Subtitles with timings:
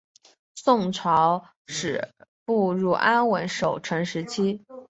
[0.55, 2.11] 宋朝始
[2.43, 4.65] 步入安稳守成时期。